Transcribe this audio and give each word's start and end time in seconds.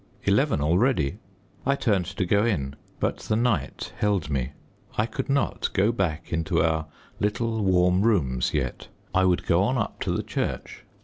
Eleven 0.23 0.61
already! 0.61 1.19
I 1.63 1.75
turned 1.75 2.07
to 2.07 2.25
go 2.25 2.43
in, 2.43 2.75
but 2.99 3.17
the 3.17 3.35
night 3.35 3.93
held 3.97 4.31
me. 4.31 4.53
I 4.97 5.05
could 5.05 5.29
not 5.29 5.69
go 5.73 5.91
back 5.91 6.33
into 6.33 6.59
our 6.59 6.87
little 7.19 7.63
warm 7.63 8.01
rooms 8.01 8.51
yet. 8.51 8.87
I 9.13 9.25
would 9.25 9.45
go 9.45 9.63
up 9.67 9.99
to 9.99 10.11
the 10.11 10.23
church. 10.23 10.85